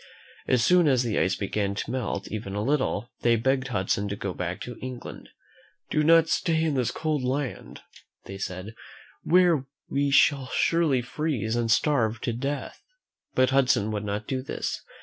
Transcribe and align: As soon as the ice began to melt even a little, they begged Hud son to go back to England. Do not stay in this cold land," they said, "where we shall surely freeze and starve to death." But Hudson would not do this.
As 0.47 0.63
soon 0.63 0.87
as 0.87 1.03
the 1.03 1.19
ice 1.19 1.35
began 1.35 1.75
to 1.75 1.91
melt 1.91 2.27
even 2.31 2.55
a 2.55 2.63
little, 2.63 3.11
they 3.21 3.35
begged 3.35 3.67
Hud 3.67 3.91
son 3.91 4.07
to 4.07 4.15
go 4.15 4.33
back 4.33 4.59
to 4.61 4.75
England. 4.81 5.29
Do 5.91 6.03
not 6.03 6.27
stay 6.27 6.63
in 6.63 6.73
this 6.73 6.89
cold 6.89 7.23
land," 7.23 7.81
they 8.25 8.39
said, 8.39 8.73
"where 9.21 9.67
we 9.91 10.09
shall 10.09 10.47
surely 10.47 11.03
freeze 11.03 11.55
and 11.55 11.69
starve 11.69 12.19
to 12.21 12.33
death." 12.33 12.81
But 13.35 13.51
Hudson 13.51 13.91
would 13.91 14.03
not 14.03 14.25
do 14.25 14.41
this. 14.41 14.81